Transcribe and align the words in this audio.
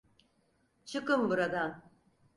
Çıkın 0.85 1.29
buradan! 1.29 1.81